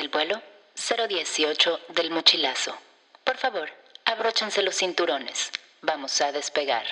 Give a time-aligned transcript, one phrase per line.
[0.00, 0.40] El vuelo
[0.74, 2.74] 018 del mochilazo.
[3.22, 3.70] Por favor,
[4.06, 5.50] abróchense los cinturones.
[5.82, 6.86] Vamos a despegar.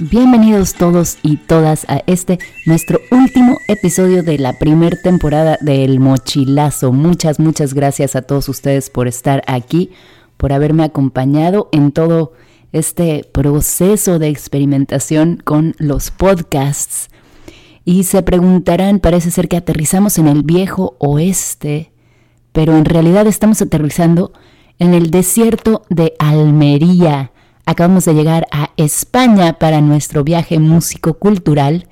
[0.00, 6.92] Bienvenidos todos y todas a este nuestro último episodio de la primer temporada del Mochilazo.
[6.92, 9.90] Muchas, muchas gracias a todos ustedes por estar aquí,
[10.36, 12.32] por haberme acompañado en todo
[12.70, 17.10] este proceso de experimentación con los podcasts.
[17.84, 21.90] Y se preguntarán, parece ser que aterrizamos en el viejo oeste,
[22.52, 24.32] pero en realidad estamos aterrizando
[24.78, 27.32] en el desierto de Almería.
[27.68, 31.86] Acabamos de llegar a España para nuestro viaje músico-cultural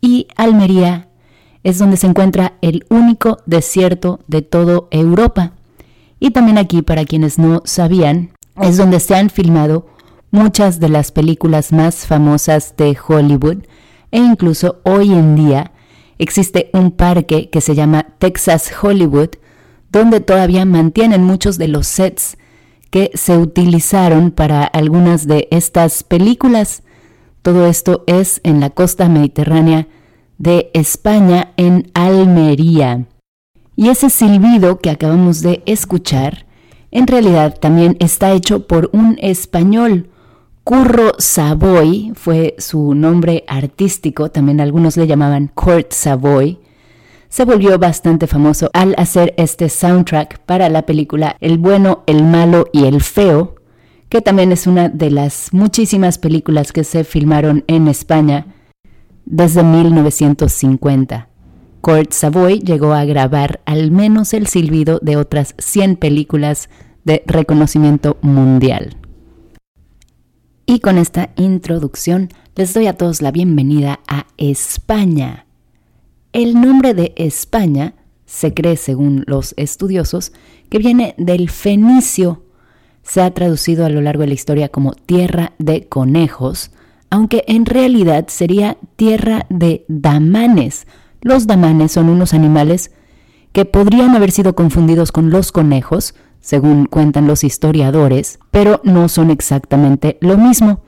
[0.00, 1.10] y Almería
[1.62, 5.52] es donde se encuentra el único desierto de toda Europa.
[6.18, 8.30] Y también aquí, para quienes no sabían,
[8.62, 9.86] es donde se han filmado
[10.30, 13.64] muchas de las películas más famosas de Hollywood
[14.12, 15.72] e incluso hoy en día
[16.16, 19.32] existe un parque que se llama Texas Hollywood,
[19.90, 22.38] donde todavía mantienen muchos de los sets
[22.92, 26.82] que se utilizaron para algunas de estas películas.
[27.40, 29.88] Todo esto es en la costa mediterránea
[30.36, 33.06] de España, en Almería.
[33.76, 36.44] Y ese silbido que acabamos de escuchar,
[36.90, 40.10] en realidad también está hecho por un español.
[40.62, 46.58] Curro Savoy fue su nombre artístico, también algunos le llamaban Kurt Savoy
[47.32, 52.66] se volvió bastante famoso al hacer este soundtrack para la película El bueno, el malo
[52.74, 53.54] y el feo,
[54.10, 58.54] que también es una de las muchísimas películas que se filmaron en España
[59.24, 61.30] desde 1950.
[61.80, 66.68] Kurt Savoy llegó a grabar al menos el silbido de otras 100 películas
[67.04, 68.98] de reconocimiento mundial.
[70.66, 75.46] Y con esta introducción les doy a todos la bienvenida a España.
[76.32, 77.94] El nombre de España
[78.24, 80.32] se cree, según los estudiosos,
[80.70, 82.44] que viene del fenicio.
[83.02, 86.70] Se ha traducido a lo largo de la historia como tierra de conejos,
[87.10, 90.86] aunque en realidad sería tierra de damanes.
[91.20, 92.92] Los damanes son unos animales
[93.52, 99.30] que podrían haber sido confundidos con los conejos, según cuentan los historiadores, pero no son
[99.30, 100.80] exactamente lo mismo.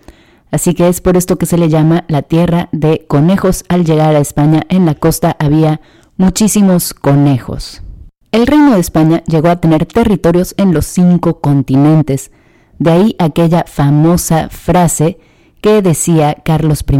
[0.51, 3.65] Así que es por esto que se le llama la tierra de conejos.
[3.69, 5.81] Al llegar a España en la costa había
[6.17, 7.83] muchísimos conejos.
[8.31, 12.31] El reino de España llegó a tener territorios en los cinco continentes.
[12.79, 15.19] De ahí aquella famosa frase
[15.61, 16.97] que decía Carlos I,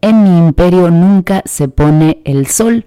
[0.00, 2.86] en mi imperio nunca se pone el sol.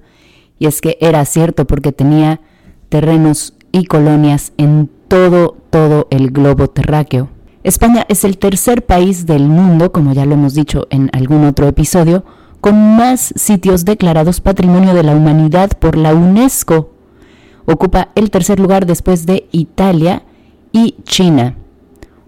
[0.57, 2.41] Y es que era cierto porque tenía
[2.89, 7.29] terrenos y colonias en todo, todo el globo terráqueo.
[7.63, 11.67] España es el tercer país del mundo, como ya lo hemos dicho en algún otro
[11.67, 12.23] episodio,
[12.61, 16.91] con más sitios declarados Patrimonio de la Humanidad por la UNESCO.
[17.65, 20.23] Ocupa el tercer lugar después de Italia
[20.71, 21.55] y China.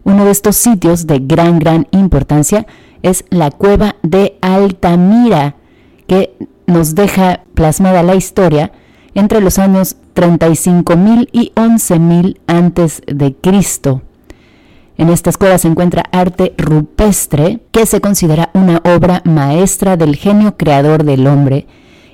[0.03, 2.65] Uno de estos sitios de gran, gran importancia
[3.01, 5.55] es la cueva de Altamira,
[6.07, 6.35] que
[6.67, 8.73] nos deja plasmada la historia
[9.13, 14.01] entre los años 35.000 y 11.000 antes de Cristo.
[14.97, 20.57] En esta escuela se encuentra arte rupestre, que se considera una obra maestra del genio
[20.57, 21.67] creador del hombre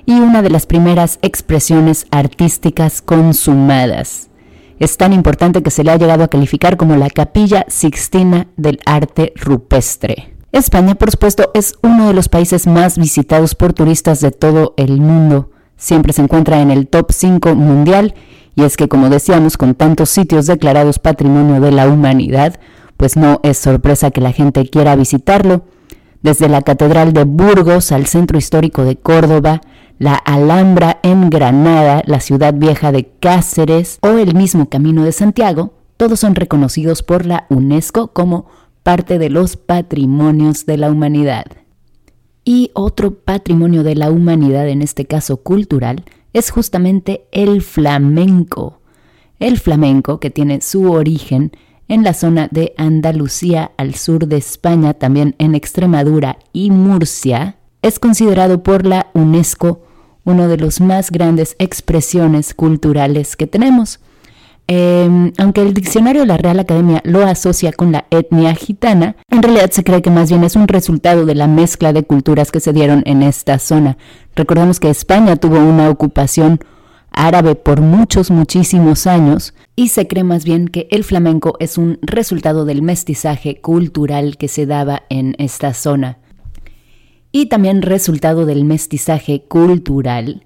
[0.06, 4.30] y una de las primeras expresiones artísticas consumadas.
[4.78, 8.78] Es tan importante que se le ha llegado a calificar como la capilla sixtina del
[8.86, 10.34] arte rupestre.
[10.52, 15.00] España, por supuesto, es uno de los países más visitados por turistas de todo el
[15.00, 15.50] mundo.
[15.76, 18.14] Siempre se encuentra en el top 5 mundial
[18.58, 22.58] y es que, como decíamos, con tantos sitios declarados Patrimonio de la Humanidad,
[22.96, 25.62] pues no es sorpresa que la gente quiera visitarlo.
[26.22, 29.60] desde la Catedral de Burgos al Centro Histórico de Córdoba,
[30.00, 35.74] la Alhambra en Granada, la Ciudad Vieja de Cáceres o el mismo Camino de Santiago,
[35.96, 38.46] todos son reconocidos por la UNESCO como
[38.82, 41.44] parte de los patrimonios de la humanidad.
[42.44, 48.80] Y otro patrimonio de la humanidad, en este caso cultural, es justamente el flamenco.
[49.38, 51.52] El flamenco, que tiene su origen
[51.88, 57.98] en la zona de Andalucía al sur de España, también en Extremadura y Murcia, es
[57.98, 59.82] considerado por la UNESCO
[60.24, 64.00] uno de los más grandes expresiones culturales que tenemos.
[64.70, 69.42] Em, aunque el diccionario de la Real Academia lo asocia con la etnia gitana, en
[69.42, 72.60] realidad se cree que más bien es un resultado de la mezcla de culturas que
[72.60, 73.96] se dieron en esta zona.
[74.36, 76.60] Recordemos que España tuvo una ocupación
[77.12, 81.98] árabe por muchos, muchísimos años, y se cree más bien que el flamenco es un
[82.02, 86.18] resultado del mestizaje cultural que se daba en esta zona.
[87.32, 90.44] Y también resultado del mestizaje cultural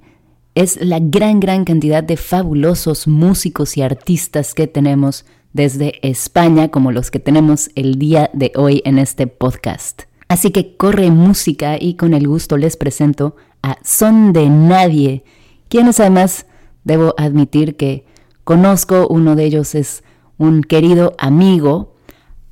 [0.55, 6.93] es la gran, gran cantidad de fabulosos músicos y artistas que tenemos desde España, como
[6.93, 10.03] los que tenemos el día de hoy en este podcast.
[10.29, 15.25] Así que corre música y con el gusto les presento a Son de Nadie,
[15.69, 16.47] quienes además
[16.85, 18.05] debo admitir que
[18.45, 20.03] conozco, uno de ellos es
[20.39, 21.95] un querido amigo,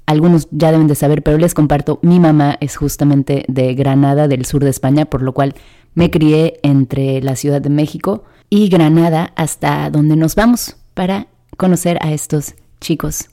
[0.06, 4.44] algunos ya deben de saber, pero les comparto, mi mamá es justamente de Granada, del
[4.44, 5.54] sur de España, por lo cual
[5.94, 11.98] me crié entre la Ciudad de México y Granada hasta donde nos vamos para conocer
[12.00, 13.28] a estos chicos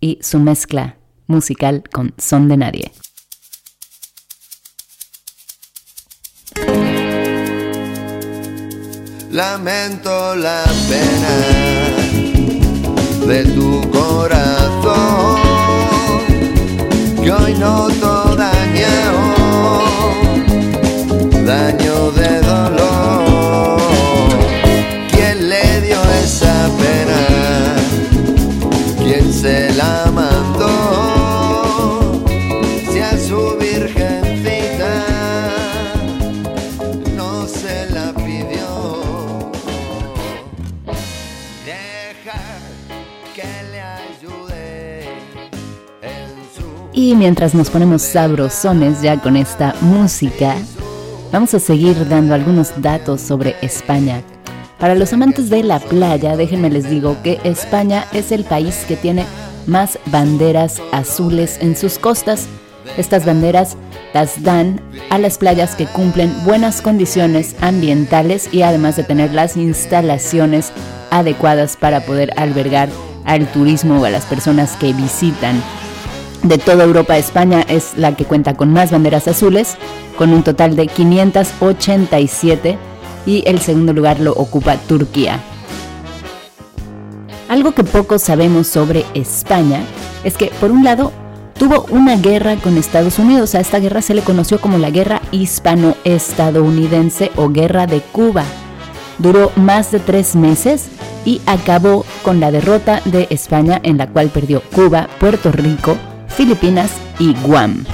[0.00, 0.96] y su mezcla
[1.26, 2.92] musical con Son de Nadie.
[9.30, 11.36] Lamento la pena
[13.26, 15.40] de tu corazón
[17.22, 18.19] que noto
[47.10, 50.54] Y mientras nos ponemos sabrosones ya con esta música,
[51.32, 54.22] vamos a seguir dando algunos datos sobre España.
[54.78, 58.94] Para los amantes de la playa, déjenme les digo que España es el país que
[58.94, 59.24] tiene
[59.66, 62.46] más banderas azules en sus costas.
[62.96, 63.76] Estas banderas
[64.14, 64.80] las dan
[65.10, 70.70] a las playas que cumplen buenas condiciones ambientales y además de tener las instalaciones
[71.10, 72.88] adecuadas para poder albergar
[73.24, 75.60] al turismo o a las personas que visitan.
[76.42, 79.76] De toda Europa, España es la que cuenta con más banderas azules,
[80.16, 82.78] con un total de 587
[83.26, 85.38] y el segundo lugar lo ocupa Turquía.
[87.48, 89.82] Algo que poco sabemos sobre España
[90.24, 91.12] es que, por un lado,
[91.58, 93.54] tuvo una guerra con Estados Unidos.
[93.54, 98.44] A esta guerra se le conoció como la Guerra Hispano-Estadounidense o Guerra de Cuba.
[99.18, 100.86] Duró más de tres meses
[101.26, 105.98] y acabó con la derrota de España en la cual perdió Cuba, Puerto Rico,
[106.40, 107.84] Filipinas y Guam.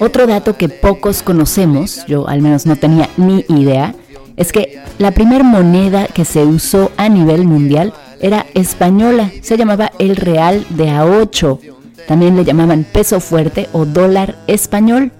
[0.00, 3.94] Otro dato que pocos conocemos, yo al menos no tenía ni idea,
[4.36, 9.92] es que la primera moneda que se usó a nivel mundial era española, se llamaba
[10.00, 11.60] el real de A8,
[12.08, 15.12] también le llamaban peso fuerte o dólar español.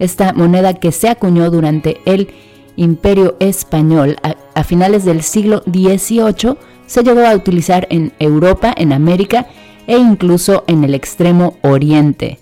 [0.00, 2.26] Esta moneda que se acuñó durante el
[2.74, 6.56] Imperio Español a, a finales del siglo XVIII
[6.88, 9.46] se llegó a utilizar en Europa, en América
[9.86, 12.38] e incluso en el extremo oriente.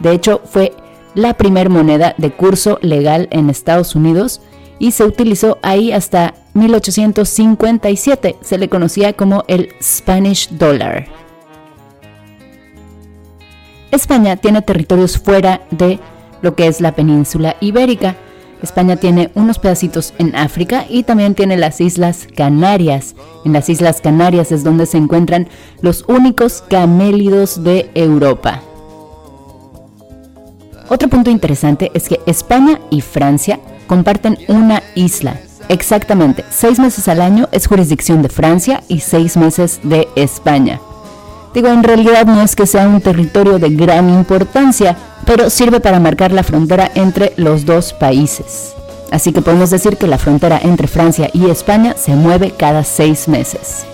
[0.00, 0.72] De hecho, fue
[1.14, 4.40] la primer moneda de curso legal en Estados Unidos
[4.78, 8.36] y se utilizó ahí hasta 1857.
[8.42, 11.06] Se le conocía como el Spanish Dollar.
[13.90, 15.98] España tiene territorios fuera de
[16.42, 18.16] lo que es la península ibérica.
[18.62, 23.14] España tiene unos pedacitos en África y también tiene las Islas Canarias.
[23.44, 25.48] En las Islas Canarias es donde se encuentran
[25.80, 28.62] los únicos camélidos de Europa.
[30.88, 35.40] Otro punto interesante es que España y Francia comparten una isla.
[35.68, 40.80] Exactamente, seis meses al año es jurisdicción de Francia y seis meses de España.
[41.54, 46.00] Digo, en realidad no es que sea un territorio de gran importancia, pero sirve para
[46.00, 48.74] marcar la frontera entre los dos países.
[49.10, 53.28] Así que podemos decir que la frontera entre Francia y España se mueve cada seis
[53.28, 53.84] meses.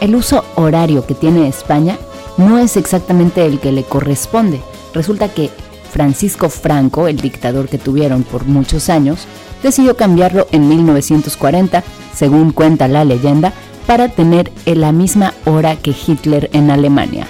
[0.00, 1.96] El uso horario que tiene España
[2.36, 4.60] no es exactamente el que le corresponde.
[4.94, 5.50] Resulta que
[5.92, 9.26] Francisco Franco, el dictador que tuvieron por muchos años,
[9.62, 11.84] decidió cambiarlo en 1940,
[12.14, 13.52] según cuenta la leyenda,
[13.86, 17.26] para tener en la misma hora que Hitler en Alemania.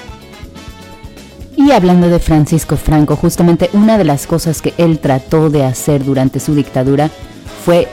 [1.61, 6.03] Y hablando de Francisco Franco, justamente una de las cosas que él trató de hacer
[6.03, 7.11] durante su dictadura
[7.67, 7.87] fue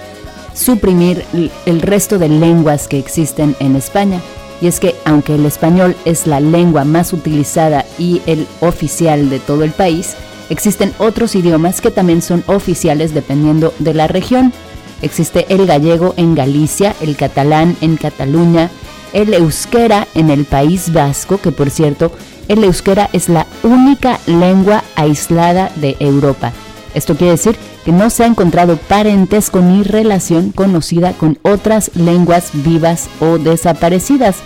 [0.53, 1.25] suprimir
[1.65, 4.21] el resto de lenguas que existen en España.
[4.62, 9.39] Y es que aunque el español es la lengua más utilizada y el oficial de
[9.39, 10.15] todo el país,
[10.50, 14.53] existen otros idiomas que también son oficiales dependiendo de la región.
[15.01, 18.71] Existe el gallego en Galicia, el catalán en Cataluña,
[19.12, 22.13] el euskera en el País Vasco, que por cierto,
[22.47, 26.51] el euskera es la única lengua aislada de Europa.
[26.93, 32.49] Esto quiere decir que no se ha encontrado parentesco ni relación conocida con otras lenguas
[32.53, 34.37] vivas o desaparecidas,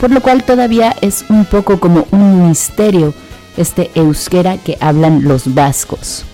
[0.00, 3.14] por lo cual todavía es un poco como un misterio
[3.56, 6.24] este euskera que hablan los vascos.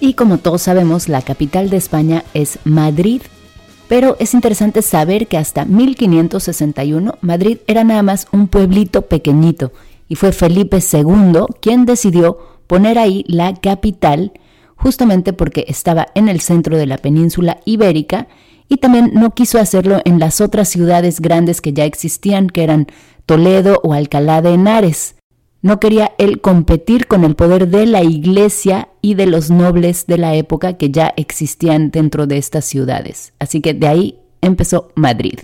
[0.00, 3.22] Y como todos sabemos, la capital de España es Madrid,
[3.92, 9.70] pero es interesante saber que hasta 1561 Madrid era nada más un pueblito pequeñito
[10.08, 14.32] y fue Felipe II quien decidió poner ahí la capital
[14.76, 18.28] justamente porque estaba en el centro de la península ibérica
[18.66, 22.86] y también no quiso hacerlo en las otras ciudades grandes que ya existían, que eran
[23.26, 25.16] Toledo o Alcalá de Henares.
[25.62, 30.18] No quería él competir con el poder de la iglesia y de los nobles de
[30.18, 33.32] la época que ya existían dentro de estas ciudades.
[33.38, 35.38] Así que de ahí empezó Madrid.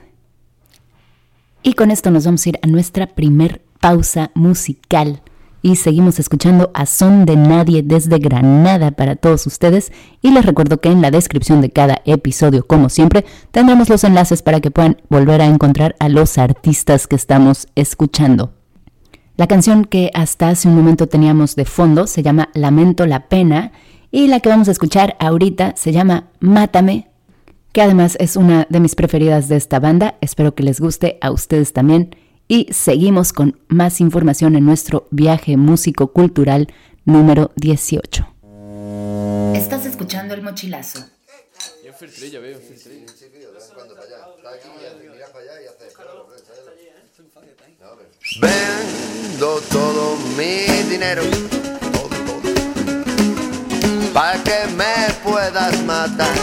[1.62, 5.22] Y con esto nos vamos a ir a nuestra primer pausa musical
[5.62, 10.80] y seguimos escuchando a Son de Nadie desde Granada para todos ustedes y les recuerdo
[10.80, 15.00] que en la descripción de cada episodio, como siempre, tendremos los enlaces para que puedan
[15.08, 18.57] volver a encontrar a los artistas que estamos escuchando.
[19.38, 23.70] La canción que hasta hace un momento teníamos de fondo se llama Lamento la Pena
[24.10, 27.08] y la que vamos a escuchar ahorita se llama Mátame,
[27.72, 31.30] que además es una de mis preferidas de esta banda, espero que les guste a
[31.30, 32.16] ustedes también
[32.48, 36.66] y seguimos con más información en nuestro viaje músico-cultural
[37.04, 38.26] número 18.
[39.54, 41.04] Estás escuchando el mochilazo.
[48.40, 51.22] Vendo todo mi dinero,
[51.92, 52.40] todo,
[54.12, 56.36] para que me puedas matar.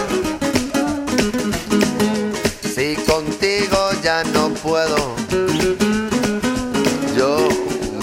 [2.73, 5.15] Si contigo ya no puedo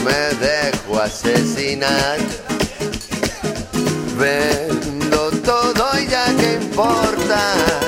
[0.05, 2.19] me dejo asesinar.
[4.19, 7.82] Vendo todo y ya que importa.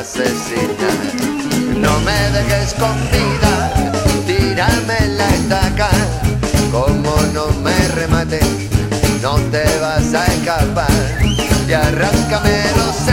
[0.00, 0.98] Dejo asesinar.
[1.76, 3.72] No me dejes con vida,
[4.26, 5.90] tírame la estaca
[6.70, 8.40] como no me remate,
[9.22, 10.90] no te vas a escapar.
[11.68, 13.08] Y arráncame los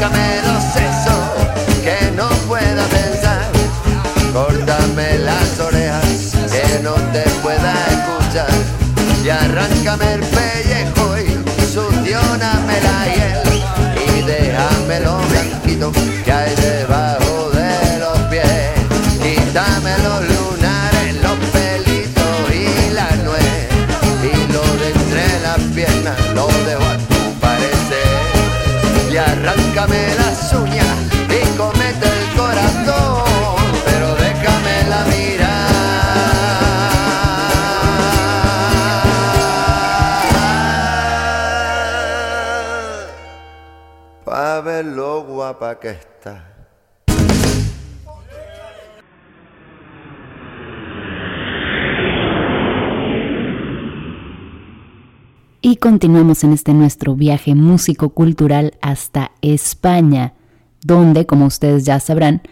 [0.00, 3.50] arráncame los sesos Que no pueda pensar.
[4.32, 8.48] Córtame las orejas Que no te pueda escuchar.
[9.24, 14.18] Y arráncame el pellejo Y succioname la hiel.
[14.18, 15.92] Y déjame lo blanquito
[55.62, 60.34] Y continuamos en este nuestro viaje músico-cultural hasta España,
[60.82, 62.42] donde, como ustedes ya sabrán,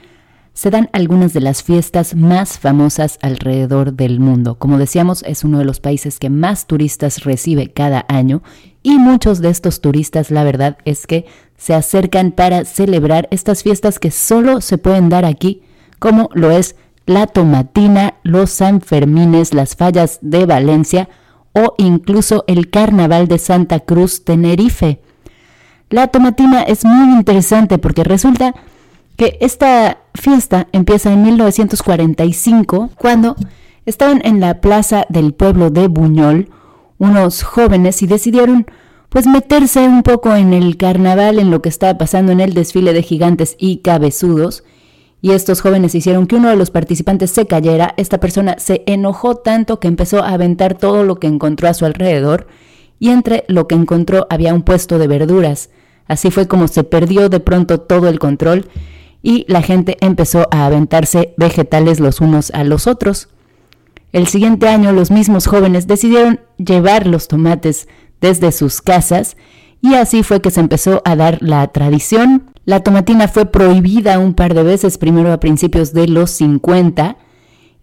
[0.53, 4.59] se dan algunas de las fiestas más famosas alrededor del mundo.
[4.59, 8.43] Como decíamos, es uno de los países que más turistas recibe cada año
[8.83, 11.27] y muchos de estos turistas, la verdad, es que
[11.59, 15.61] se acercan para celebrar estas fiestas que solo se pueden dar aquí,
[15.99, 21.09] como lo es la Tomatina, los Sanfermines, las Fallas de Valencia,
[21.53, 25.00] o incluso el Carnaval de Santa Cruz Tenerife.
[25.91, 28.55] La tomatina es muy interesante porque resulta
[29.17, 33.37] que esta fiesta empieza en 1945 cuando
[33.87, 36.50] estaban en la plaza del pueblo de Buñol
[36.99, 38.67] unos jóvenes y decidieron
[39.09, 42.93] pues meterse un poco en el carnaval, en lo que estaba pasando en el desfile
[42.93, 44.65] de gigantes y cabezudos
[45.21, 49.37] y estos jóvenes hicieron que uno de los participantes se cayera, esta persona se enojó
[49.37, 52.47] tanto que empezó a aventar todo lo que encontró a su alrededor
[53.00, 55.71] y entre lo que encontró había un puesto de verduras.
[56.07, 58.69] Así fue como se perdió de pronto todo el control
[59.23, 63.29] y la gente empezó a aventarse vegetales los unos a los otros.
[64.12, 67.88] El siguiente año los mismos jóvenes decidieron llevar los tomates
[68.21, 69.37] desde sus casas
[69.81, 72.51] y así fue que se empezó a dar la tradición.
[72.65, 77.17] La tomatina fue prohibida un par de veces, primero a principios de los 50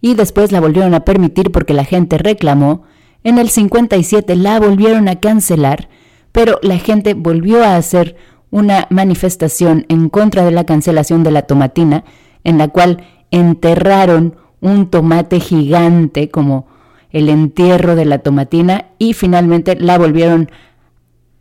[0.00, 2.82] y después la volvieron a permitir porque la gente reclamó.
[3.24, 5.88] En el 57 la volvieron a cancelar,
[6.32, 8.16] pero la gente volvió a hacer
[8.50, 12.04] una manifestación en contra de la cancelación de la tomatina,
[12.44, 16.68] en la cual enterraron un tomate gigante como
[17.16, 20.50] el entierro de la tomatina y finalmente la volvieron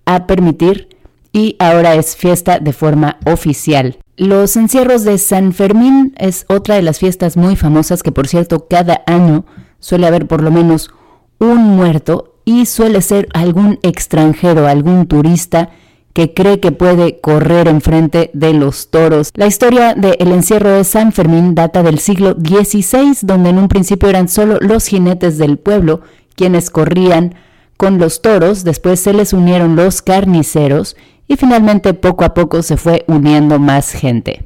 [0.06, 0.88] a permitir
[1.34, 3.98] y ahora es fiesta de forma oficial.
[4.16, 8.68] Los encierros de San Fermín es otra de las fiestas muy famosas que por cierto
[8.70, 9.46] cada año
[9.80, 10.92] suele haber por lo menos
[11.40, 15.72] un muerto y suele ser algún extranjero, algún turista
[16.15, 19.32] que cree que puede correr enfrente de los toros.
[19.34, 24.08] La historia del encierro de San Fermín data del siglo XVI, donde en un principio
[24.08, 25.99] eran solo los jinetes del pueblo
[26.36, 27.36] quienes corrían
[27.75, 30.95] con los toros, después se les unieron los carniceros
[31.28, 34.45] y finalmente poco a poco se fue uniendo más gente.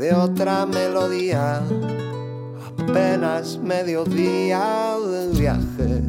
[0.00, 1.60] De otra melodía,
[2.78, 6.02] apenas mediodía del viaje.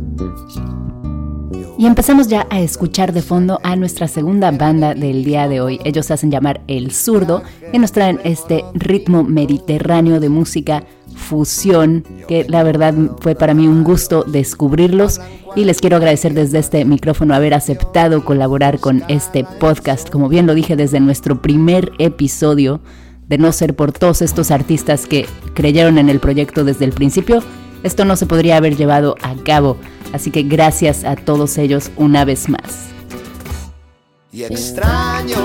[1.77, 5.81] Y empezamos ya a escuchar de fondo a nuestra segunda banda del día de hoy.
[5.83, 12.05] Ellos se hacen llamar El Zurdo y nos traen este ritmo mediterráneo de música fusión,
[12.29, 15.19] que la verdad fue para mí un gusto descubrirlos
[15.53, 20.47] y les quiero agradecer desde este micrófono haber aceptado colaborar con este podcast, como bien
[20.47, 22.79] lo dije desde nuestro primer episodio,
[23.31, 27.41] de no ser por todos estos artistas que creyeron en el proyecto desde el principio,
[27.81, 29.77] esto no se podría haber llevado a cabo.
[30.11, 32.89] Así que gracias a todos ellos una vez más.
[34.33, 35.37] Y extraño,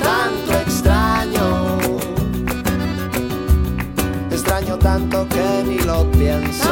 [0.00, 1.78] tanto extraño.
[4.30, 6.70] Extraño tanto que ni lo pienso.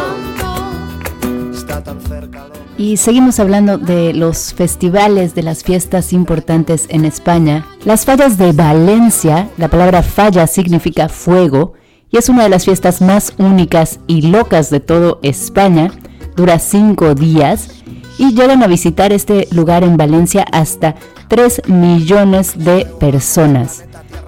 [1.53, 7.05] Está tan cerca lo Y seguimos hablando de los festivales, de las fiestas importantes en
[7.05, 7.67] España.
[7.85, 11.73] Las fallas de Valencia, la palabra falla significa fuego,
[12.09, 15.91] y es una de las fiestas más únicas y locas de todo España.
[16.37, 17.83] Dura cinco días
[18.17, 20.95] y llegan a visitar este lugar en Valencia hasta
[21.27, 23.85] 3 millones de personas.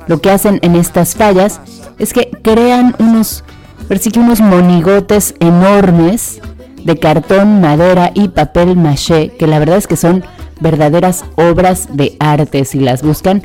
[0.09, 1.61] Lo que hacen en estas fallas
[2.01, 3.45] es que crean unos,
[3.89, 6.41] que unos monigotes enormes
[6.85, 10.25] de cartón, madera y papel maché, que la verdad es que son
[10.61, 13.43] verdaderas obras de arte si las buscan.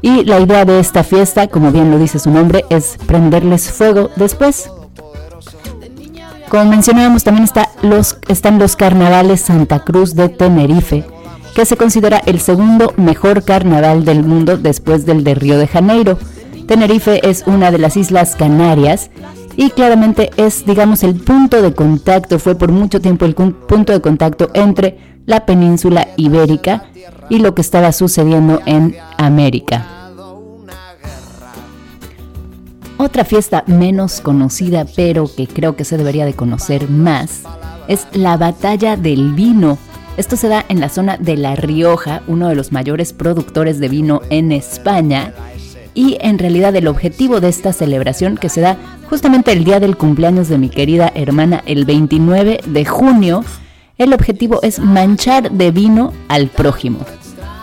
[0.00, 4.10] Y la idea de esta fiesta, como bien lo dice su nombre, es prenderles fuego
[4.16, 4.70] después.
[6.48, 11.04] Como mencionábamos, también está los, están los carnavales Santa Cruz de Tenerife,
[11.54, 16.18] que se considera el segundo mejor carnaval del mundo después del de Río de Janeiro.
[16.66, 19.10] Tenerife es una de las islas Canarias
[19.56, 24.00] y claramente es, digamos, el punto de contacto, fue por mucho tiempo el punto de
[24.00, 26.86] contacto entre la península ibérica
[27.28, 29.86] y lo que estaba sucediendo en América.
[32.98, 37.42] Otra fiesta menos conocida, pero que creo que se debería de conocer más,
[37.88, 39.76] es la Batalla del Vino.
[40.16, 43.88] Esto se da en la zona de La Rioja, uno de los mayores productores de
[43.88, 45.34] vino en España.
[45.94, 48.76] Y en realidad el objetivo de esta celebración, que se da
[49.10, 53.44] justamente el día del cumpleaños de mi querida hermana, el 29 de junio,
[53.98, 57.00] el objetivo es manchar de vino al prójimo.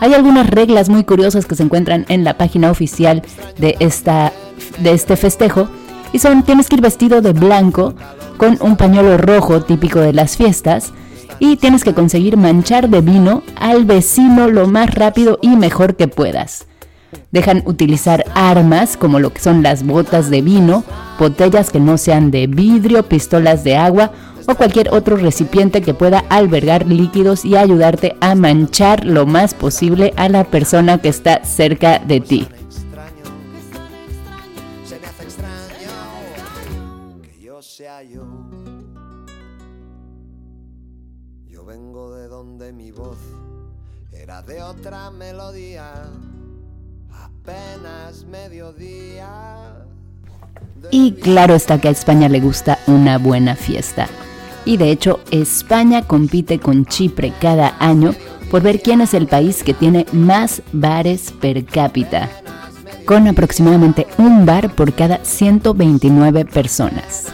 [0.00, 3.22] Hay algunas reglas muy curiosas que se encuentran en la página oficial
[3.58, 4.32] de esta
[4.78, 5.68] de este festejo
[6.12, 7.94] y son tienes que ir vestido de blanco
[8.36, 10.92] con un pañuelo rojo típico de las fiestas
[11.38, 16.08] y tienes que conseguir manchar de vino al vecino lo más rápido y mejor que
[16.08, 16.66] puedas.
[17.30, 20.84] Dejan utilizar armas como lo que son las botas de vino,
[21.18, 24.12] botellas que no sean de vidrio, pistolas de agua
[24.48, 30.12] o cualquier otro recipiente que pueda albergar líquidos y ayudarte a manchar lo más posible
[30.16, 32.48] a la persona que está cerca de ti.
[44.46, 45.69] de otra melodía,
[47.50, 49.26] apenas mediodía.
[50.90, 54.08] Y claro está que a España le gusta una buena fiesta.
[54.64, 58.14] Y de hecho, España compite con Chipre cada año
[58.50, 62.28] por ver quién es el país que tiene más bares per cápita,
[63.06, 67.26] con aproximadamente un bar por cada 129 personas.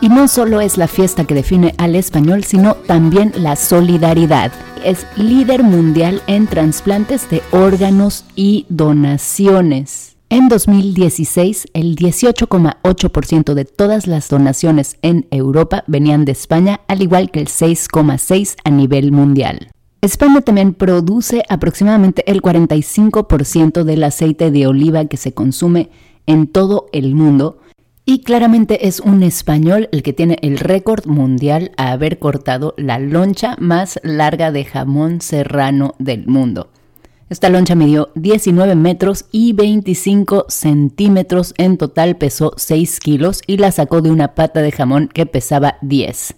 [0.00, 4.52] Y no solo es la fiesta que define al español, sino también la solidaridad.
[4.84, 10.16] Es líder mundial en trasplantes de órganos y donaciones.
[10.28, 17.30] En 2016, el 18,8% de todas las donaciones en Europa venían de España, al igual
[17.30, 19.70] que el 6,6% a nivel mundial.
[20.02, 25.90] España también produce aproximadamente el 45% del aceite de oliva que se consume
[26.26, 27.58] en todo el mundo,
[28.08, 33.00] y claramente es un español el que tiene el récord mundial a haber cortado la
[33.00, 36.70] loncha más larga de jamón serrano del mundo.
[37.28, 43.72] Esta loncha midió 19 metros y 25 centímetros, en total pesó 6 kilos y la
[43.72, 46.36] sacó de una pata de jamón que pesaba 10.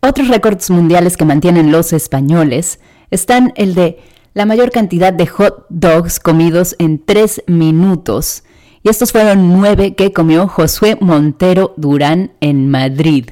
[0.00, 2.80] Otros récords mundiales que mantienen los españoles
[3.10, 3.98] están el de
[4.32, 8.42] la mayor cantidad de hot dogs comidos en 3 minutos,
[8.82, 13.30] y estos fueron nueve que comió Josué Montero Durán en Madrid.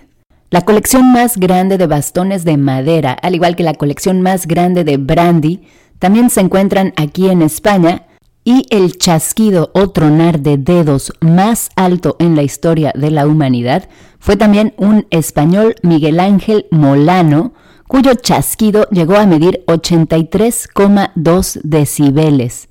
[0.51, 4.85] La colección más grande de bastones de madera, al igual que la colección más grande
[4.85, 5.63] de brandy,
[5.99, 8.07] también se encuentran aquí en España
[8.45, 13.89] y el chasquido o tronar de dedos más alto en la historia de la humanidad
[14.19, 17.53] fue también un español Miguel Ángel Molano,
[17.87, 22.69] cuyo chasquido llegó a medir 83,2 decibeles.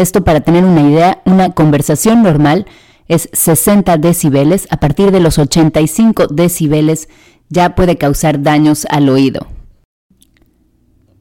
[0.00, 2.64] Esto para tener una idea, una conversación normal
[3.06, 7.10] es 60 decibeles, a partir de los 85 decibeles
[7.50, 9.46] ya puede causar daños al oído.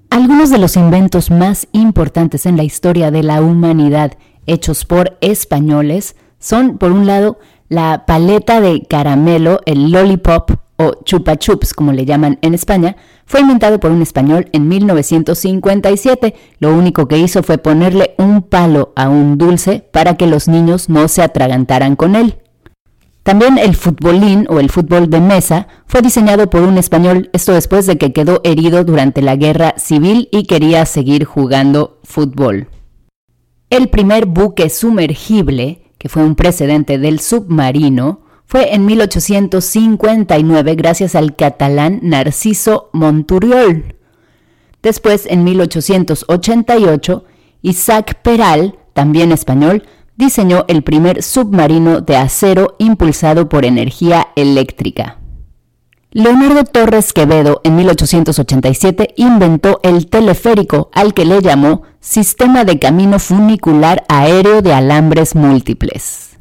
[0.10, 4.14] Algunos de los inventos más importantes en la historia de la humanidad
[4.46, 7.38] hechos por españoles son, por un lado,
[7.68, 13.42] la paleta de caramelo, el lollipop o chupa chups, como le llaman en España, fue
[13.42, 16.34] inventado por un español en 1957.
[16.60, 20.88] Lo único que hizo fue ponerle un palo a un dulce para que los niños
[20.88, 22.38] no se atragantaran con él.
[23.24, 27.86] También el futbolín o el fútbol de mesa fue diseñado por un español, esto después
[27.86, 32.70] de que quedó herido durante la guerra civil y quería seguir jugando fútbol.
[33.70, 41.36] El primer buque sumergible, que fue un precedente del submarino, fue en 1859 gracias al
[41.36, 43.96] catalán Narciso Monturiol.
[44.82, 47.26] Después, en 1888,
[47.62, 49.84] Isaac Peral, también español,
[50.16, 55.20] diseñó el primer submarino de acero impulsado por energía eléctrica.
[56.10, 63.20] Leonardo Torres Quevedo en 1887 inventó el teleférico al que le llamó Sistema de Camino
[63.20, 66.40] Funicular Aéreo de Alambres Múltiples.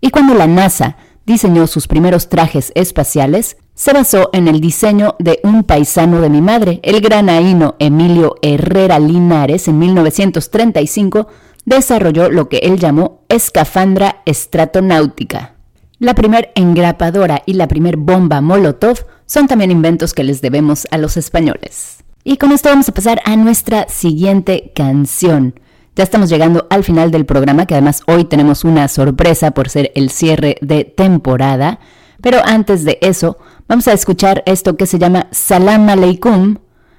[0.00, 0.96] Y cuando la NASA
[1.30, 6.40] diseñó sus primeros trajes espaciales, se basó en el diseño de un paisano de mi
[6.40, 11.28] madre, el granaíno Emilio Herrera Linares, en 1935,
[11.64, 15.54] desarrolló lo que él llamó escafandra estratonáutica.
[16.00, 20.98] La primer engrapadora y la primer bomba Molotov son también inventos que les debemos a
[20.98, 21.98] los españoles.
[22.24, 25.54] Y con esto vamos a pasar a nuestra siguiente canción.
[25.96, 29.90] Ya estamos llegando al final del programa, que además hoy tenemos una sorpresa por ser
[29.94, 31.80] el cierre de temporada.
[32.22, 36.58] Pero antes de eso, vamos a escuchar esto que se llama Salam Aleikum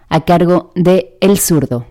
[0.10, 1.91] a cargo de El Zurdo.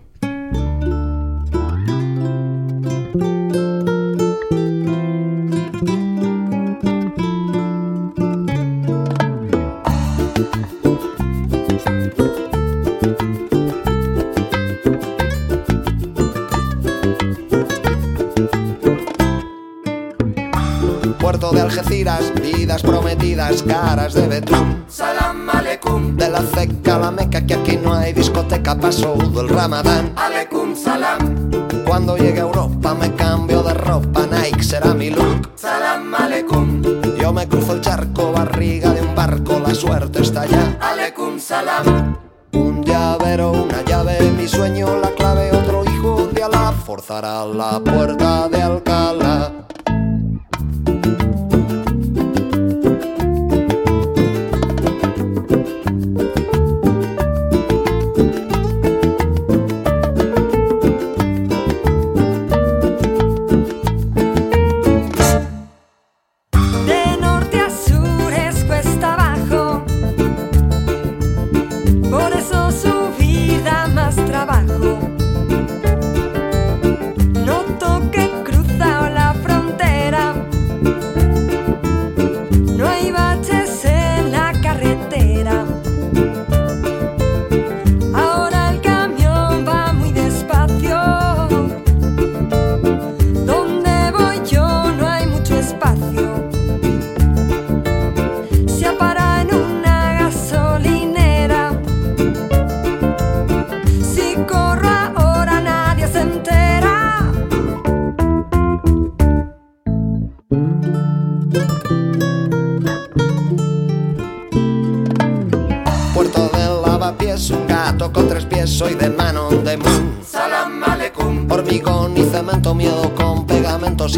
[21.31, 24.83] Puerto de Algeciras, vidas prometidas, caras de betún.
[24.89, 29.47] Salam aleikum, De la ceca a la meca, que aquí no hay discoteca, paso del
[29.47, 30.11] ramadán.
[30.17, 31.49] aleikum salam,
[31.87, 35.51] Cuando llegue a Europa me cambio de ropa, Nike será mi look.
[35.55, 36.81] salam aleikum,
[37.17, 40.77] Yo me cruzo el charco, barriga de un barco, la suerte está allá.
[40.81, 42.17] aleikum salam,
[42.51, 48.49] Un llavero, una llave, mi sueño, la clave, otro hijo de Alá, forzará la puerta
[48.49, 49.51] de Alcalá.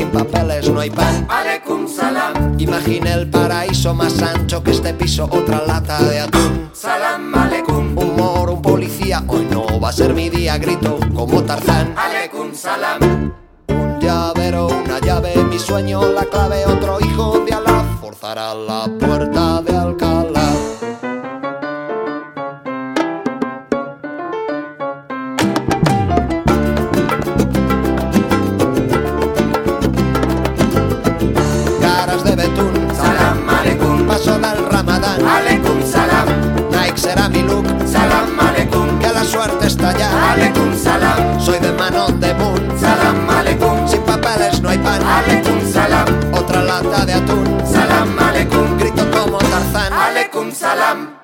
[0.03, 1.25] Sin papeles no hay pan.
[1.29, 6.69] aleikum salam, Imagine el paraíso más ancho que este piso, otra lata de atún.
[6.73, 11.41] salam aleikum, Un moro, un policía, hoy no va a ser mi día, grito como
[11.43, 11.93] Tarzán.
[11.97, 13.31] aleikum salam,
[13.69, 19.61] Un llavero, una llave, mi sueño, la clave, otro hijo de Alá, forzará la puerta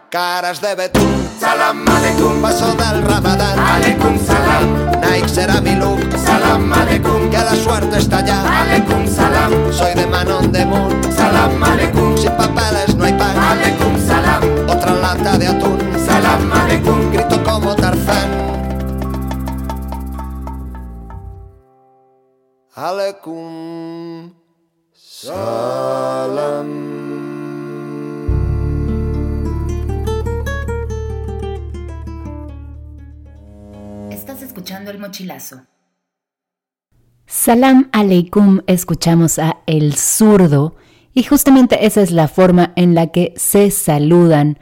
[0.09, 6.73] Caras de betún, salam aleikum, paso del ramadán, aleikum salam, Nike será mi look, salam
[6.73, 8.41] aleikum, que la suerte está allá.
[8.61, 13.37] aleikum salam, Soy de Manon de Moon, salam aleikum, sin papeles no hay pan.
[13.37, 18.29] aleikum salam, Otra lata de atún, salam aleikum, grito como Tarzán.
[22.73, 24.33] Aleikum
[24.95, 26.88] salam.
[34.89, 35.61] El mochilazo.
[37.25, 40.75] Salam aleikum, escuchamos a El Zurdo
[41.13, 44.57] y justamente esa es la forma en la que se saludan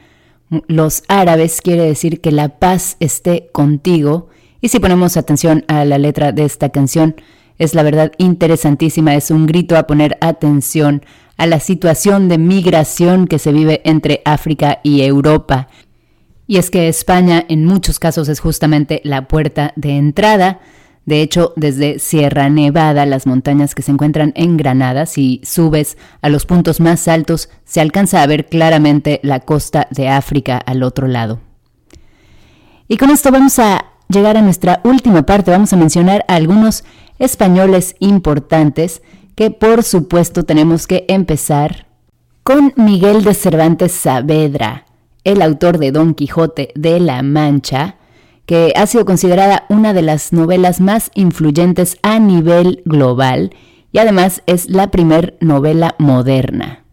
[0.66, 4.28] los árabes, quiere decir que la paz esté contigo.
[4.60, 7.16] Y si ponemos atención a la letra de esta canción,
[7.58, 11.02] es la verdad interesantísima, es un grito a poner atención
[11.36, 15.68] a la situación de migración que se vive entre África y Europa.
[16.48, 20.60] Y es que España en muchos casos es justamente la puerta de entrada.
[21.04, 26.30] De hecho, desde Sierra Nevada, las montañas que se encuentran en Granada, si subes a
[26.30, 31.06] los puntos más altos, se alcanza a ver claramente la costa de África al otro
[31.06, 31.38] lado.
[32.88, 35.50] Y con esto vamos a llegar a nuestra última parte.
[35.50, 36.82] Vamos a mencionar a algunos
[37.18, 39.02] españoles importantes
[39.34, 41.86] que por supuesto tenemos que empezar
[42.42, 44.87] con Miguel de Cervantes Saavedra,
[45.28, 47.96] el autor de Don Quijote de la Mancha,
[48.46, 53.54] que ha sido considerada una de las novelas más influyentes a nivel global
[53.92, 56.84] y además es la primer novela moderna.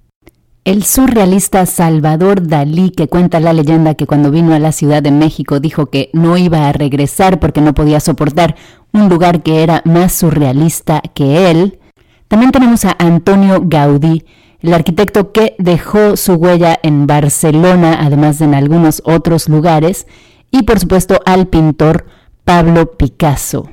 [0.65, 5.12] El surrealista Salvador Dalí, que cuenta la leyenda que cuando vino a la Ciudad de
[5.12, 8.56] México dijo que no iba a regresar porque no podía soportar
[8.91, 11.80] un lugar que era más surrealista que él.
[12.28, 14.26] También tenemos a Antonio Gaudí,
[14.65, 20.08] el arquitecto que dejó su huella en Barcelona, además de en algunos otros lugares,
[20.49, 22.06] y por supuesto al pintor
[22.43, 23.69] Pablo Picasso.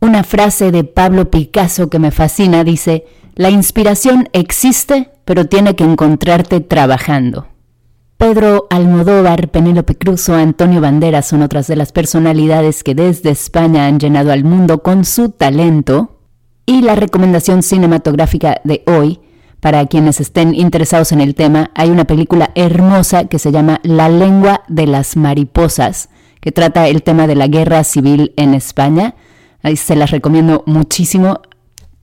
[0.00, 5.84] Una frase de Pablo Picasso que me fascina dice, la inspiración existe, pero tiene que
[5.84, 7.46] encontrarte trabajando.
[8.18, 13.86] Pedro Almodóvar, Penélope Cruz o Antonio Banderas son otras de las personalidades que desde España
[13.86, 16.20] han llenado al mundo con su talento.
[16.66, 19.20] Y la recomendación cinematográfica de hoy
[19.64, 24.10] para quienes estén interesados en el tema, hay una película hermosa que se llama La
[24.10, 26.10] lengua de las mariposas,
[26.42, 29.14] que trata el tema de la guerra civil en España.
[29.62, 31.40] Ahí se las recomiendo muchísimo.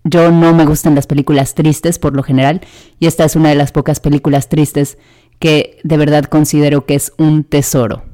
[0.03, 2.61] Yo no me gustan las películas tristes por lo general
[2.97, 4.97] y esta es una de las pocas películas tristes
[5.37, 8.10] que de verdad considero que es un tesoro.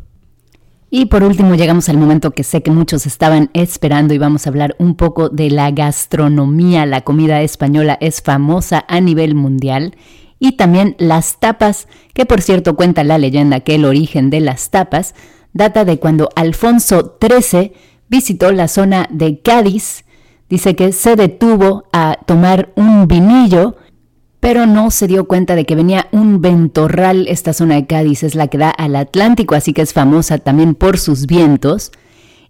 [0.89, 4.49] Y por último llegamos al momento que sé que muchos estaban esperando y vamos a
[4.49, 6.85] hablar un poco de la gastronomía.
[6.85, 9.95] La comida española es famosa a nivel mundial
[10.39, 14.69] y también las tapas, que por cierto cuenta la leyenda que el origen de las
[14.69, 15.13] tapas
[15.53, 17.73] data de cuando Alfonso XIII
[18.07, 20.05] visitó la zona de Cádiz.
[20.49, 23.75] Dice que se detuvo a tomar un vinillo,
[24.39, 27.27] pero no se dio cuenta de que venía un ventorral.
[27.27, 30.75] Esta zona de Cádiz es la que da al Atlántico, así que es famosa también
[30.75, 31.91] por sus vientos.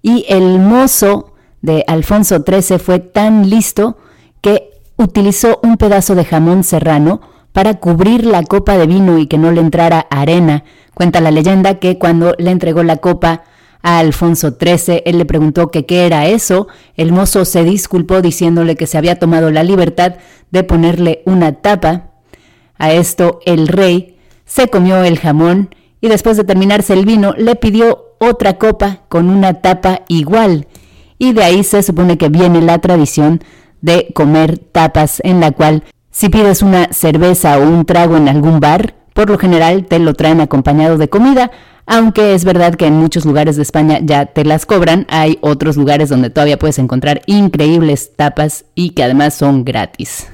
[0.02, 3.97] Y el mozo de Alfonso XIII fue tan listo
[4.41, 7.21] que utilizó un pedazo de jamón serrano
[7.52, 10.63] para cubrir la copa de vino y que no le entrara arena.
[10.93, 13.43] Cuenta la leyenda que cuando le entregó la copa
[13.81, 16.67] a Alfonso XIII, él le preguntó que qué era eso.
[16.95, 20.15] El mozo se disculpó diciéndole que se había tomado la libertad
[20.51, 22.11] de ponerle una tapa.
[22.77, 25.69] A esto el rey se comió el jamón
[26.01, 30.67] y después de terminarse el vino le pidió otra copa con una tapa igual.
[31.19, 33.41] Y de ahí se supone que viene la tradición
[33.81, 38.59] de comer tapas en la cual si pides una cerveza o un trago en algún
[38.59, 41.51] bar, por lo general te lo traen acompañado de comida,
[41.88, 45.78] aunque es verdad que en muchos lugares de España ya te las cobran, hay otros
[45.78, 50.28] lugares donde todavía puedes encontrar increíbles tapas y que además son gratis.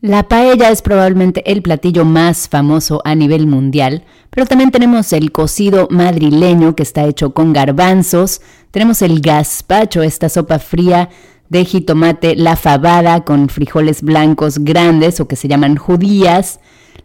[0.00, 5.30] La paella es probablemente el platillo más famoso a nivel mundial, pero también tenemos el
[5.30, 11.08] cocido madrileño que está hecho con garbanzos, tenemos el gazpacho, esta sopa fría
[11.50, 16.60] de jitomate, la fabada con frijoles blancos grandes o que se llaman judías,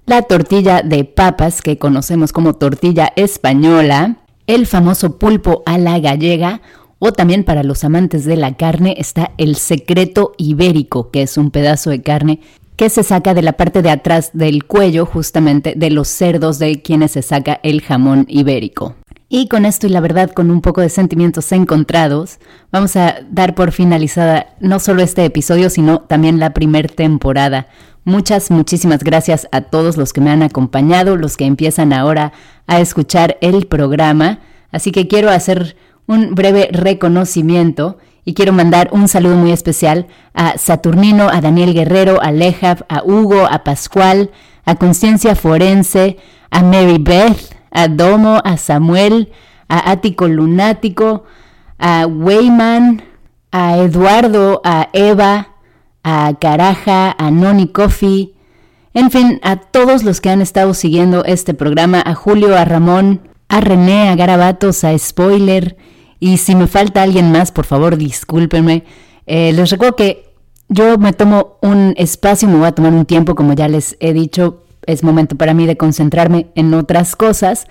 [0.06, 6.62] la tortilla de papas que conocemos como tortilla española, el famoso pulpo a la gallega
[7.00, 11.52] o también para los amantes de la carne está el secreto ibérico, que es un
[11.52, 12.40] pedazo de carne
[12.76, 16.82] que se saca de la parte de atrás del cuello justamente de los cerdos de
[16.82, 18.96] quienes se saca el jamón ibérico.
[19.30, 22.40] Y con esto y la verdad con un poco de sentimientos encontrados,
[22.72, 27.68] vamos a dar por finalizada no solo este episodio, sino también la primer temporada.
[28.06, 32.32] Muchas, muchísimas gracias a todos los que me han acompañado, los que empiezan ahora
[32.68, 34.40] a escuchar el programa.
[34.72, 40.58] Así que quiero hacer un breve reconocimiento y quiero mandar un saludo muy especial a
[40.58, 44.32] Saturnino, a Daniel Guerrero, a Lejab, a Hugo, a Pascual,
[44.64, 46.16] a Conciencia Forense,
[46.50, 49.32] a Mary Beth, a Domo, a Samuel,
[49.70, 51.26] a Ático Lunático,
[51.78, 53.04] a Weyman,
[53.52, 55.50] a Eduardo, a Eva,
[56.04, 58.34] a Caraja, a Noni Coffee,
[58.96, 63.22] en fin, a todos los que han estado siguiendo este programa, a Julio, a Ramón,
[63.48, 65.78] a René, a Garabatos, a Spoiler,
[66.20, 68.86] y si me falta alguien más, por favor, discúlpenme.
[69.28, 70.34] Eh, les recuerdo que
[70.68, 74.14] yo me tomo un espacio, me voy a tomar un tiempo, como ya les he
[74.14, 77.68] dicho, es momento para mí de concentrarme en otras cosas.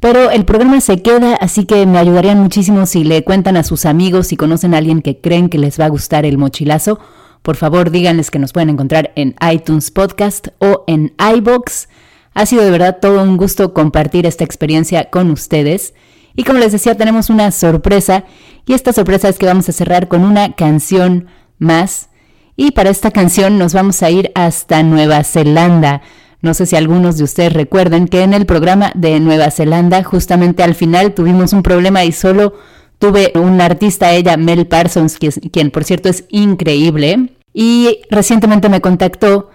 [0.00, 3.84] Pero el programa se queda, así que me ayudarían muchísimo si le cuentan a sus
[3.84, 6.98] amigos, si conocen a alguien que creen que les va a gustar el mochilazo
[7.42, 11.88] por favor, díganles que nos pueden encontrar en iTunes Podcast o en iBox.
[12.34, 15.94] Ha sido de verdad todo un gusto compartir esta experiencia con ustedes.
[16.36, 18.24] Y como les decía, tenemos una sorpresa.
[18.66, 21.28] Y esta sorpresa es que vamos a cerrar con una canción
[21.58, 22.10] más.
[22.56, 26.02] Y para esta canción nos vamos a ir hasta Nueva Zelanda.
[26.42, 30.62] No sé si algunos de ustedes recuerden que en el programa de Nueva Zelanda, justamente
[30.62, 32.54] al final tuvimos un problema y solo
[33.00, 37.32] Tuve una artista, ella, Mel Parsons, quien, por cierto es increíble.
[37.54, 39.48] Y recientemente me contactó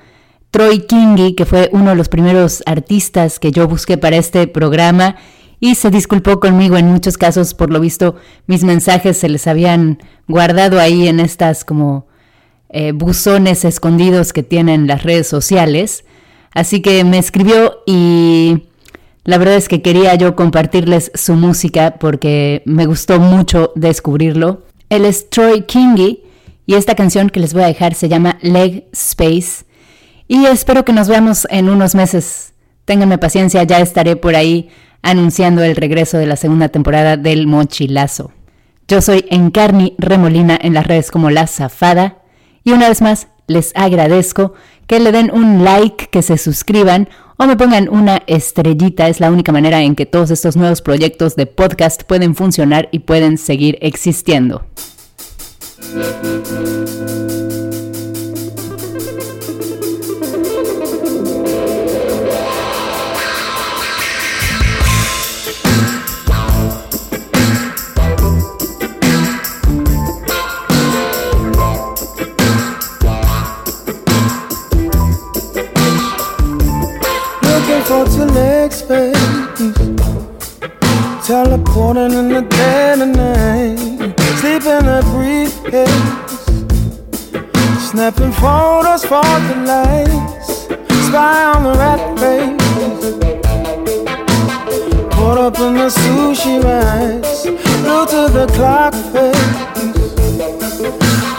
[0.49, 5.17] Troy Kingy, que fue uno de los primeros artistas que yo busqué para este programa.
[5.59, 8.15] Y se disculpó conmigo en muchos casos, por lo visto
[8.47, 12.07] mis mensajes se les habían guardado ahí en estas como
[12.69, 16.03] eh, buzones escondidos que tienen las redes sociales.
[16.55, 18.63] Así que me escribió y
[19.25, 24.63] la verdad es que quería yo compartirles su música porque me gustó mucho descubrirlo.
[24.89, 26.23] Él es Troy Kingy
[26.65, 29.65] y esta canción que les voy a dejar se llama Leg Space.
[30.29, 32.53] Y espero que nos veamos en unos meses.
[32.85, 34.69] Ténganme paciencia, ya estaré por ahí
[35.01, 38.31] anunciando el regreso de la segunda temporada del Mochilazo.
[38.87, 42.19] Yo soy Encarni Remolina en las redes como La Zafada
[42.63, 44.53] y una vez más les agradezco
[44.87, 49.07] que le den un like, que se suscriban o me pongan una estrellita.
[49.07, 52.99] Es la única manera en que todos estos nuevos proyectos de podcast pueden funcionar y
[52.99, 54.63] pueden seguir existiendo.
[81.25, 83.79] Teleporting in the dead of night.
[84.37, 85.89] Sleep in a briefcase.
[87.89, 90.67] Snapping photos for the lights.
[91.07, 92.61] Spy on the rat race.
[95.15, 97.45] Caught up in the sushi rice.
[97.81, 99.55] Blue to the clock face.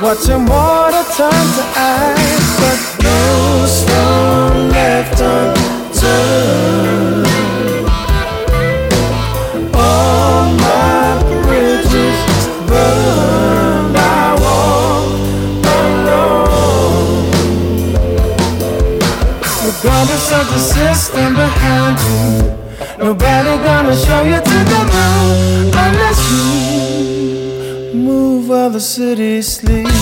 [0.03, 2.57] Watching water turn to ice.
[2.59, 6.96] But no stone left unturned.
[19.87, 22.51] Regardless of the system behind you,
[22.99, 29.93] nobody gonna show you to the moon unless you move while the city sleeps.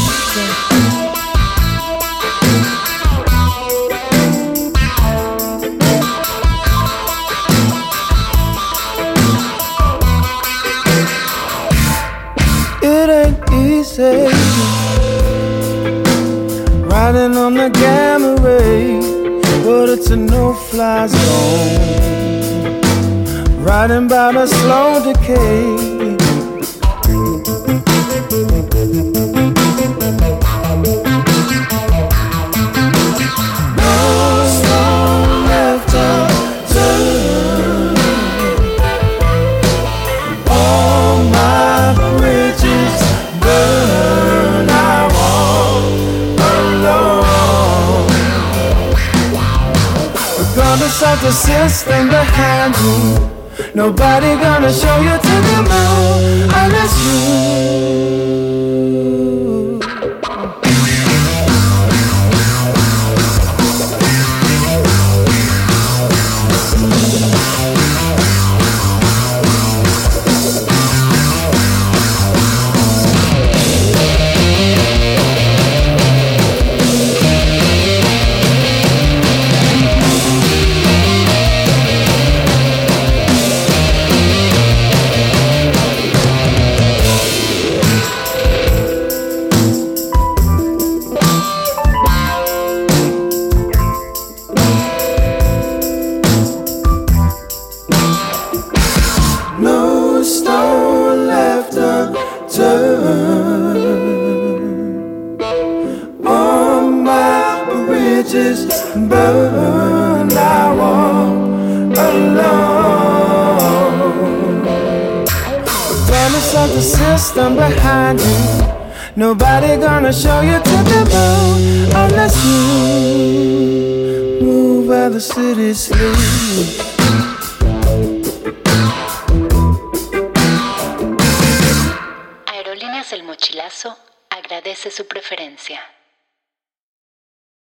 [12.83, 14.33] It ain't easy.
[16.89, 19.14] Riding on the gamma ray,
[19.65, 22.81] but it's a no-fly zone.
[23.65, 25.94] Riding by the slow decay.
[51.25, 58.24] The system behind you, nobody gonna show you to the moon unless you.